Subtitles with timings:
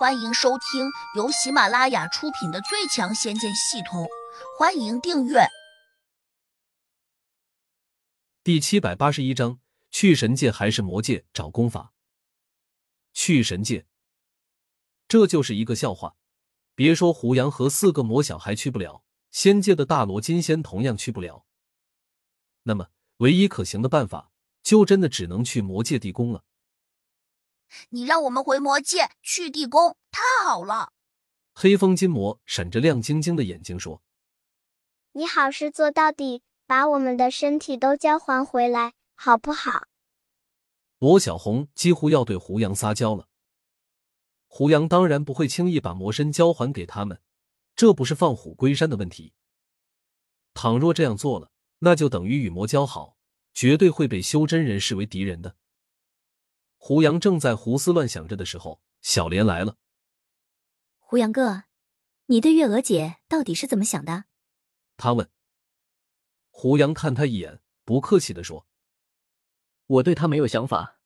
[0.00, 4.04] 欢迎收听由喜马拉雅出品的《最强仙剑系统》，
[4.58, 5.40] 欢迎订阅。
[8.42, 9.60] 第七百八十一章：
[9.90, 11.92] 去神界还是魔界找功法？
[13.12, 13.84] 去神界，
[15.06, 16.16] 这就是一个笑话。
[16.74, 21.44] 别说胡杨和四个魔小孩去不了，仙界的大罗金仙同样去不了。
[22.62, 22.88] 那么，
[23.18, 24.32] 唯一可行的办法，
[24.62, 26.44] 就真的只能去魔界地宫了。
[27.90, 30.92] 你让我们回魔界去地宫，太好了！
[31.52, 34.02] 黑风金魔闪着亮晶晶的眼睛说
[35.12, 39.88] ：“你好事做到底，把我们的身体都交还回来，好不好？”
[40.98, 43.28] 罗小红几乎要对胡杨撒娇了。
[44.46, 47.20] 胡杨当然不会轻易把魔身交还给他们，
[47.76, 49.32] 这不是放虎归山的问题。
[50.54, 53.16] 倘若这样做了，那就等于与魔交好，
[53.54, 55.56] 绝对会被修真人视为敌人的。
[56.82, 59.76] 胡杨正在胡思乱想着的时候，小莲来了。
[60.98, 61.64] 胡杨哥，
[62.26, 64.24] 你对月娥姐到底是怎么想的？
[64.96, 65.30] 他问。
[66.48, 68.66] 胡杨看他一眼，不客气的说
[69.86, 70.98] ：“我对她没有想法。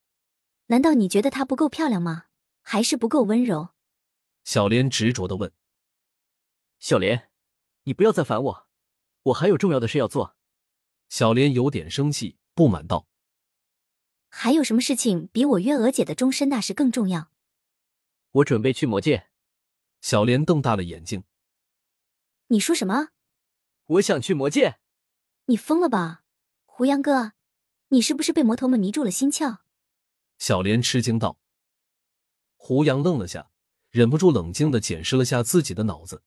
[0.66, 2.26] 难道你觉得她不够漂亮吗？
[2.62, 3.70] 还是不够温柔？”
[4.44, 5.52] 小莲执着的问。
[6.78, 7.32] 小莲，
[7.82, 8.68] 你不要再烦我，
[9.24, 10.36] 我还有重要的事要做。
[11.08, 13.08] 小莲有点生气，不满道。
[14.36, 17.30] 还有什么事情比我月娥姐的终身大事更重要？
[18.32, 19.28] 我准备去魔界。
[20.00, 21.22] 小莲瞪大了眼睛。
[22.48, 23.10] 你说什么？
[23.86, 24.80] 我想去魔界。
[25.46, 26.24] 你疯了吧，
[26.64, 27.34] 胡杨哥？
[27.90, 29.58] 你是不是被魔头们迷住了心窍？
[30.36, 31.38] 小莲吃惊道。
[32.56, 33.50] 胡杨愣了下，
[33.92, 36.24] 忍不住冷静的检视了下自己的脑子，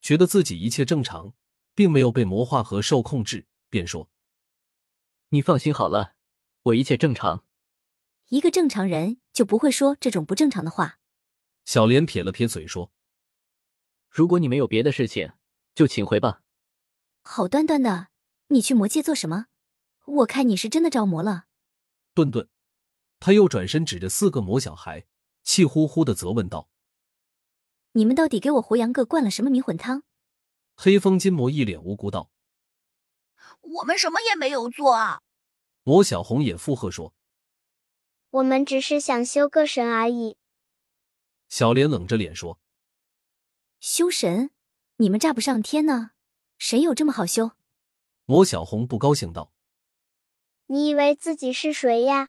[0.00, 1.34] 觉得自己一切正常，
[1.74, 4.08] 并没有被魔化和受控制，便说
[5.28, 6.14] ：“你放心好了，
[6.62, 7.44] 我一切正常。”
[8.30, 11.00] 一个正常人就不会说这种不正常的话。
[11.64, 12.92] 小莲撇了撇嘴说
[14.08, 15.32] ：“如果你没有别的事情，
[15.74, 16.42] 就请回吧。”
[17.22, 18.06] 好端端的，
[18.48, 19.46] 你去魔界做什么？
[20.06, 21.46] 我看你是真的着魔了。
[22.14, 22.48] 顿顿，
[23.18, 25.06] 他又转身指着四个魔小孩，
[25.42, 26.68] 气呼呼的责问道
[27.92, 30.04] ：“你们到底给我胡杨哥灌了什么迷魂汤？”
[30.76, 32.30] 黑风金魔一脸无辜道
[33.60, 35.20] ：“我们什么也没有做啊。”
[35.82, 37.12] 魔小红也附和说。
[38.30, 40.36] 我们只是想修个神而已。
[41.48, 42.60] 小莲冷着脸说
[43.80, 44.50] ：“修神？
[44.96, 46.12] 你们炸不上天呢？
[46.56, 47.52] 神有这么好修？”
[48.26, 49.52] 魔小红不高兴道
[50.66, 52.28] ：“你以为自己是谁呀？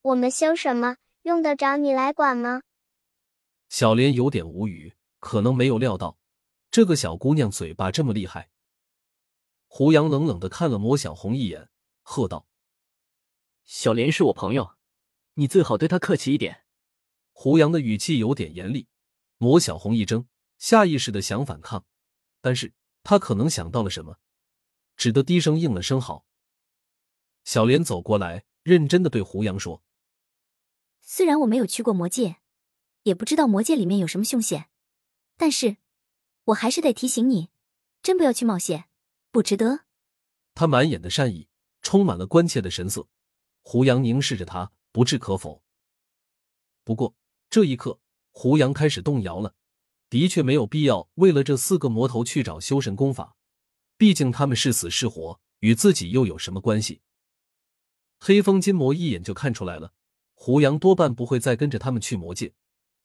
[0.00, 2.62] 我们修什么用得着你来管吗？”
[3.68, 6.18] 小莲有点无语，可能没有料到
[6.70, 8.50] 这个小姑娘嘴巴这么厉害。
[9.66, 11.68] 胡杨冷冷的看了魔小红一眼，
[12.00, 12.46] 喝道
[13.66, 14.76] ：“小莲是我朋友。”
[15.38, 16.64] 你最好对他客气一点。
[17.30, 18.88] 胡杨的语气有点严厉，
[19.36, 20.26] 魔小红一怔，
[20.58, 21.86] 下意识的想反抗，
[22.40, 24.18] 但是他可能想到了什么，
[24.96, 26.26] 只得低声应了声好。
[27.44, 29.84] 小莲走过来，认真的对胡杨说
[31.00, 32.38] ：“虽然我没有去过魔界，
[33.04, 34.68] 也不知道魔界里面有什么凶险，
[35.36, 35.76] 但是
[36.46, 37.50] 我还是得提醒你，
[38.02, 38.88] 真不要去冒险，
[39.30, 39.84] 不值得。”
[40.56, 41.48] 他满眼的善意，
[41.80, 43.06] 充满了关切的神色。
[43.62, 44.72] 胡杨凝视着他。
[44.98, 45.62] 不置可否。
[46.82, 47.14] 不过
[47.48, 48.00] 这一刻，
[48.32, 49.54] 胡杨开始动摇了。
[50.10, 53.36] 的确没有必要为了这四个魔头去找修神功法，
[53.96, 57.00] 毕竟他们是死是活，与自己又有什么关系？
[58.18, 59.92] 黑风金魔一眼就看出来了，
[60.34, 62.52] 胡杨多半不会再跟着他们去魔界，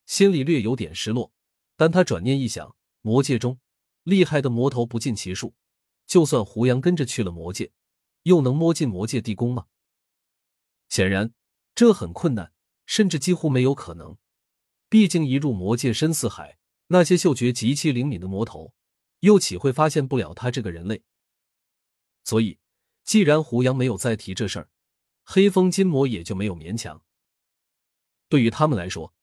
[0.07, 1.31] 心里略有点失落。
[1.75, 3.59] 但他转念一想，魔界中
[4.01, 5.53] 厉害的魔头不计其数，
[6.07, 7.71] 就算胡杨跟着去了魔界，
[8.23, 9.67] 又能摸进魔界地宫吗？
[10.89, 11.31] 显然。
[11.75, 12.53] 这很困难，
[12.85, 14.17] 甚至几乎没有可能。
[14.89, 18.73] 毕竟一入魔界深似海，那些嗅觉极其灵敏的魔头，
[19.21, 21.03] 又岂会发现不了他这个人类？
[22.23, 22.59] 所以，
[23.03, 24.69] 既然胡杨没有再提这事儿，
[25.23, 27.03] 黑风金魔也就没有勉强。
[28.29, 29.13] 对于他们来说，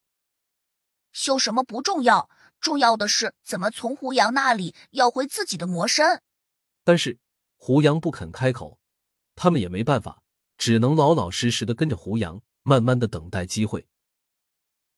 [1.13, 2.29] 修什么不重要，
[2.61, 6.21] 重要的是怎么从胡杨那里要回自己的魔身。
[6.83, 7.21] 但是
[7.57, 8.81] 胡杨不肯开口，
[9.37, 10.23] 他们也没办法。
[10.59, 13.89] 只能老老实实的跟着胡杨，慢慢的等待机会。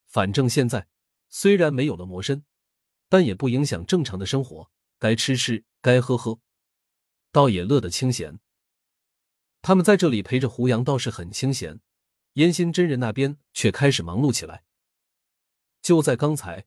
[0.07, 0.89] 反正现在
[1.31, 2.45] 虽然没有了魔身，
[3.09, 6.39] 但也不影响正常的生活，该吃吃，该喝喝，
[7.31, 8.41] 倒也乐得清闲。
[9.63, 11.81] 他们在这里陪着胡杨倒是很清闲，
[12.35, 14.65] 烟心真人那边却开始忙碌起来。
[15.81, 16.67] 就在刚才，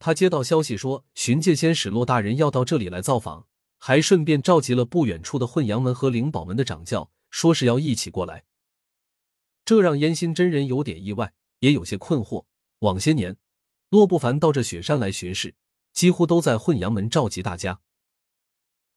[0.00, 3.46] 他接到消息说巡界仙使洛大人要到这里来造访，
[3.78, 7.12] 还顺便召集了不远处的混阳门和灵宝门的掌教。
[7.30, 8.46] 说是要一起过来，
[9.70, 12.44] 这让燕心真人有点意外，也有些困惑。
[12.80, 13.36] 往些年，
[13.88, 15.54] 洛不凡到这雪山来巡视，
[15.92, 17.80] 几乎都在混阳门召集大家。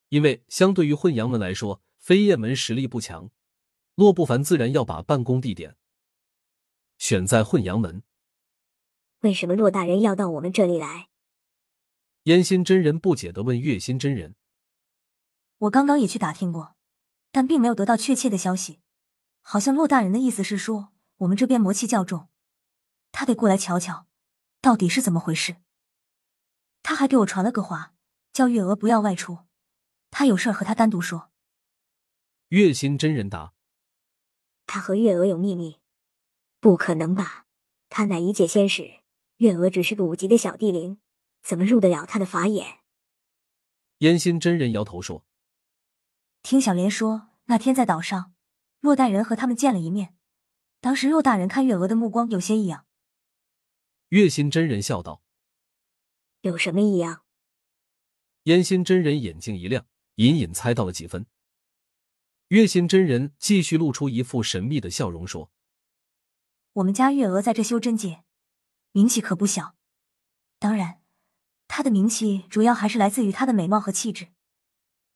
[0.10, 3.30] 因为相对于混阳门来说，飞燕门实力不强，
[3.94, 5.78] 洛不凡自然要把办公地点
[6.98, 8.02] 选在混阳门。
[9.19, 11.10] 为什么骆大人要到我们这里来？
[12.24, 14.34] 燕心真人不解的问月心真人
[15.60, 16.76] ：“我刚刚也去打听过，
[17.31, 18.80] 但并没有得到确切的消息。
[19.44, 22.30] 好像骆大人的意思是说，我们这边魔气较重，
[23.12, 24.07] 他得过来瞧瞧，
[24.60, 25.57] 到底是怎么回事。
[26.81, 27.94] 他还给我传了个话，
[28.31, 29.40] 叫月娥不要外出。”
[30.10, 31.31] 他有事和他单独说。
[32.50, 33.54] 月心真人答
[34.68, 35.80] ：“他和月娥有秘密？
[36.60, 37.45] 不可能吧？
[37.90, 39.01] 他乃一界仙使，
[39.38, 41.00] 月娥只是个五级的小地灵，
[41.42, 42.80] 怎么入得了他的法眼？”
[44.00, 45.25] 烟心真人摇头说
[46.44, 48.34] ：“听小莲说，那天在岛上，
[48.83, 50.13] 骆大人和他们见了一面。
[50.81, 52.85] 当时骆大人看月娥的目光有些异样。”
[54.09, 55.24] 月心真人笑道
[56.41, 57.24] ：“有什么异样？”
[58.44, 59.88] 烟心真人眼睛一亮。
[60.18, 61.25] 隐隐猜到了几分，
[62.50, 65.51] 月心真人继续露出一副神秘的笑容，说
[66.74, 68.24] ：“我们家月娥在这修真界
[68.91, 69.75] 名气可不小，
[70.59, 71.01] 当然，
[71.68, 74.27] 她的名气主要还是来自于她的美貌和气质。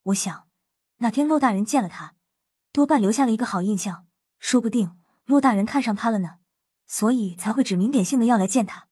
[0.01, 0.49] 我想，
[0.95, 2.15] 那天骆大人见了她，
[2.77, 4.05] 多半留下了一个好印象，
[4.37, 6.37] 说不定骆大人看上他了呢，
[6.85, 8.87] 所以才会指名点姓的要来见他。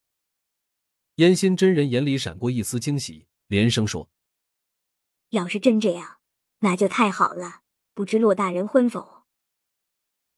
[1.18, 4.10] 燕心真人眼里闪过一丝惊喜，连声说。
[5.30, 6.18] 要是真这样，
[6.62, 7.62] 那就太好了。
[7.94, 9.26] 不知骆大人婚否？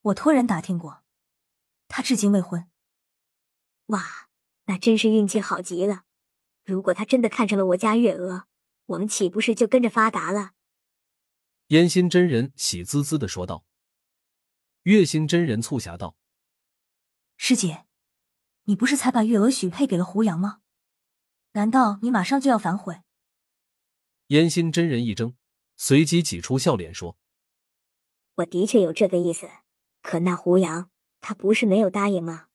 [0.02, 1.04] 我托人打听过，
[1.88, 2.68] 他至今未婚。
[3.86, 4.28] 哇，
[4.66, 6.04] 那真是运气好极了。
[6.66, 8.48] 如果他真的看上了我家月娥，
[8.88, 10.52] 我们岂不是就跟着发达了？
[11.68, 13.66] 烟心真人喜滋滋的说道。
[14.84, 16.16] 月心真人促狭道
[17.36, 17.86] ：“师姐，
[18.64, 20.62] 你不是才把月娥许配给了胡杨吗？
[21.52, 23.02] 难道你马上就要反悔？”
[24.28, 25.36] 烟心真人一怔，
[25.76, 27.18] 随即挤出笑脸说
[28.36, 29.50] ：“我的确有这个意思，
[30.02, 30.90] 可那胡杨
[31.20, 32.48] 他不是没有答应吗？”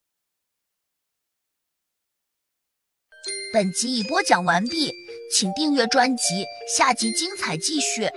[3.52, 4.90] 本集已播讲完毕，
[5.30, 8.08] 请订阅专辑，下集精彩继续。